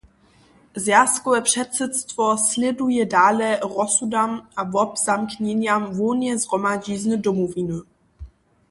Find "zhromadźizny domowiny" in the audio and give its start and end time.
6.43-7.77